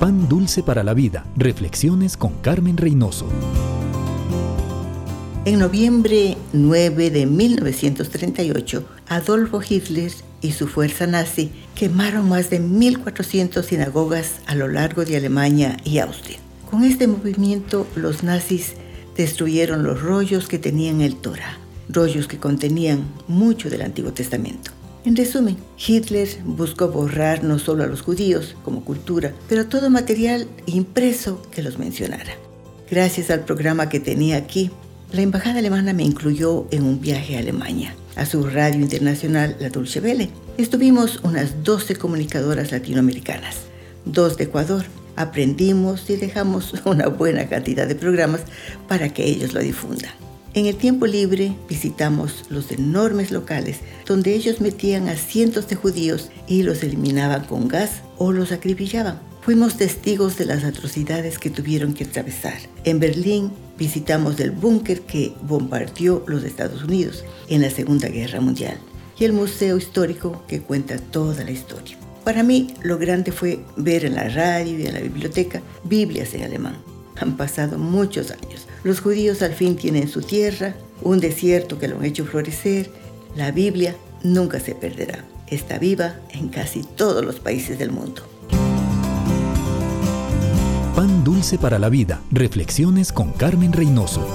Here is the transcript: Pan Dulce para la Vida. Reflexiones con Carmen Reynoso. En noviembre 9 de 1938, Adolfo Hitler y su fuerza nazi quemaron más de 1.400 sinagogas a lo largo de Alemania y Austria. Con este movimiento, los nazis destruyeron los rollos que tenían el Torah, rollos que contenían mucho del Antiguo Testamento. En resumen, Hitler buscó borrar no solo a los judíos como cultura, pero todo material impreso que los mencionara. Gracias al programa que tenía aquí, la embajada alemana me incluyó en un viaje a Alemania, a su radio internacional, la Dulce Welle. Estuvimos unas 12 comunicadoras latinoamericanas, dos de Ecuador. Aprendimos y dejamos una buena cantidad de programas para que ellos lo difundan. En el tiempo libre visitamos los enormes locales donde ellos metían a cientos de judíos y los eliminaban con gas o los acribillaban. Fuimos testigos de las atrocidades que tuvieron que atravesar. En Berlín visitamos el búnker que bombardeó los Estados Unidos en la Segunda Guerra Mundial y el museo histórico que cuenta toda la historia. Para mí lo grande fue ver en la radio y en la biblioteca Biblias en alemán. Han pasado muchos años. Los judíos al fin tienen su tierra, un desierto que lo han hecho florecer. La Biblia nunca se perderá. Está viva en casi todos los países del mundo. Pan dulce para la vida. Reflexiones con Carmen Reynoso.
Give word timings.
Pan 0.00 0.30
Dulce 0.30 0.62
para 0.62 0.82
la 0.82 0.94
Vida. 0.94 1.26
Reflexiones 1.36 2.16
con 2.16 2.32
Carmen 2.40 2.78
Reynoso. 2.78 3.26
En 5.44 5.58
noviembre 5.58 6.38
9 6.54 7.10
de 7.10 7.26
1938, 7.26 8.82
Adolfo 9.08 9.60
Hitler 9.60 10.10
y 10.40 10.52
su 10.52 10.68
fuerza 10.68 11.06
nazi 11.06 11.52
quemaron 11.74 12.30
más 12.30 12.48
de 12.48 12.62
1.400 12.62 13.62
sinagogas 13.62 14.36
a 14.46 14.54
lo 14.54 14.68
largo 14.68 15.04
de 15.04 15.18
Alemania 15.18 15.76
y 15.84 15.98
Austria. 15.98 16.38
Con 16.70 16.82
este 16.84 17.06
movimiento, 17.06 17.86
los 17.94 18.22
nazis 18.22 18.76
destruyeron 19.18 19.82
los 19.82 20.00
rollos 20.00 20.48
que 20.48 20.58
tenían 20.58 21.02
el 21.02 21.16
Torah, 21.16 21.58
rollos 21.90 22.26
que 22.26 22.38
contenían 22.38 23.04
mucho 23.28 23.68
del 23.68 23.82
Antiguo 23.82 24.14
Testamento. 24.14 24.70
En 25.02 25.16
resumen, 25.16 25.56
Hitler 25.78 26.28
buscó 26.44 26.88
borrar 26.88 27.42
no 27.42 27.58
solo 27.58 27.84
a 27.84 27.86
los 27.86 28.02
judíos 28.02 28.54
como 28.62 28.84
cultura, 28.84 29.32
pero 29.48 29.66
todo 29.66 29.88
material 29.88 30.46
impreso 30.66 31.40
que 31.50 31.62
los 31.62 31.78
mencionara. 31.78 32.34
Gracias 32.90 33.30
al 33.30 33.44
programa 33.44 33.88
que 33.88 33.98
tenía 33.98 34.36
aquí, 34.36 34.70
la 35.12 35.22
embajada 35.22 35.60
alemana 35.60 35.94
me 35.94 36.02
incluyó 36.02 36.66
en 36.70 36.82
un 36.82 37.00
viaje 37.00 37.36
a 37.36 37.38
Alemania, 37.38 37.94
a 38.14 38.26
su 38.26 38.44
radio 38.44 38.78
internacional, 38.78 39.56
la 39.58 39.70
Dulce 39.70 40.00
Welle. 40.00 40.28
Estuvimos 40.58 41.20
unas 41.22 41.64
12 41.64 41.96
comunicadoras 41.96 42.70
latinoamericanas, 42.70 43.56
dos 44.04 44.36
de 44.36 44.44
Ecuador. 44.44 44.84
Aprendimos 45.16 46.10
y 46.10 46.16
dejamos 46.16 46.74
una 46.84 47.08
buena 47.08 47.48
cantidad 47.48 47.88
de 47.88 47.94
programas 47.94 48.42
para 48.86 49.08
que 49.14 49.24
ellos 49.24 49.54
lo 49.54 49.60
difundan. 49.60 50.12
En 50.52 50.66
el 50.66 50.74
tiempo 50.74 51.06
libre 51.06 51.54
visitamos 51.68 52.44
los 52.48 52.72
enormes 52.72 53.30
locales 53.30 53.78
donde 54.04 54.34
ellos 54.34 54.60
metían 54.60 55.08
a 55.08 55.14
cientos 55.14 55.68
de 55.68 55.76
judíos 55.76 56.30
y 56.48 56.64
los 56.64 56.82
eliminaban 56.82 57.44
con 57.44 57.68
gas 57.68 58.02
o 58.18 58.32
los 58.32 58.50
acribillaban. 58.50 59.20
Fuimos 59.42 59.76
testigos 59.76 60.36
de 60.38 60.46
las 60.46 60.64
atrocidades 60.64 61.38
que 61.38 61.50
tuvieron 61.50 61.94
que 61.94 62.02
atravesar. 62.02 62.58
En 62.82 62.98
Berlín 62.98 63.52
visitamos 63.78 64.40
el 64.40 64.50
búnker 64.50 65.02
que 65.02 65.32
bombardeó 65.42 66.24
los 66.26 66.42
Estados 66.42 66.82
Unidos 66.82 67.24
en 67.48 67.62
la 67.62 67.70
Segunda 67.70 68.08
Guerra 68.08 68.40
Mundial 68.40 68.76
y 69.20 69.26
el 69.26 69.32
museo 69.32 69.76
histórico 69.76 70.42
que 70.48 70.62
cuenta 70.62 70.98
toda 70.98 71.44
la 71.44 71.52
historia. 71.52 71.96
Para 72.24 72.42
mí 72.42 72.74
lo 72.82 72.98
grande 72.98 73.30
fue 73.30 73.60
ver 73.76 74.04
en 74.04 74.16
la 74.16 74.28
radio 74.28 74.76
y 74.80 74.86
en 74.86 74.94
la 74.94 75.00
biblioteca 75.00 75.62
Biblias 75.84 76.34
en 76.34 76.42
alemán. 76.42 76.89
Han 77.18 77.36
pasado 77.36 77.78
muchos 77.78 78.30
años. 78.30 78.66
Los 78.84 79.00
judíos 79.00 79.42
al 79.42 79.54
fin 79.54 79.76
tienen 79.76 80.08
su 80.08 80.22
tierra, 80.22 80.74
un 81.02 81.20
desierto 81.20 81.78
que 81.78 81.88
lo 81.88 81.98
han 81.98 82.04
hecho 82.04 82.24
florecer. 82.24 82.90
La 83.36 83.50
Biblia 83.50 83.96
nunca 84.22 84.60
se 84.60 84.74
perderá. 84.74 85.24
Está 85.46 85.78
viva 85.78 86.16
en 86.30 86.48
casi 86.48 86.82
todos 86.82 87.24
los 87.24 87.40
países 87.40 87.78
del 87.78 87.90
mundo. 87.90 88.22
Pan 90.94 91.24
dulce 91.24 91.58
para 91.58 91.78
la 91.78 91.88
vida. 91.88 92.20
Reflexiones 92.30 93.12
con 93.12 93.32
Carmen 93.32 93.72
Reynoso. 93.72 94.26